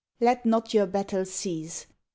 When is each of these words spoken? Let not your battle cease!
Let 0.19 0.47
not 0.47 0.73
your 0.73 0.87
battle 0.87 1.25
cease! 1.25 1.85